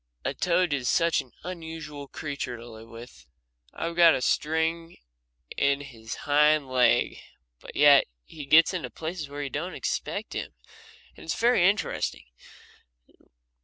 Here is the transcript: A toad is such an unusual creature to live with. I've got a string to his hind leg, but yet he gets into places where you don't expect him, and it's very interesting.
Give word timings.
A 0.25 0.33
toad 0.33 0.73
is 0.73 0.89
such 0.89 1.21
an 1.21 1.31
unusual 1.43 2.07
creature 2.07 2.57
to 2.57 2.67
live 2.67 2.89
with. 2.89 3.27
I've 3.71 3.95
got 3.95 4.15
a 4.15 4.21
string 4.23 4.97
to 5.55 5.83
his 5.83 6.15
hind 6.25 6.67
leg, 6.67 7.19
but 7.59 7.75
yet 7.75 8.07
he 8.25 8.47
gets 8.47 8.73
into 8.73 8.89
places 8.89 9.29
where 9.29 9.43
you 9.43 9.51
don't 9.51 9.75
expect 9.75 10.33
him, 10.33 10.55
and 11.15 11.23
it's 11.25 11.39
very 11.39 11.69
interesting. 11.69 12.25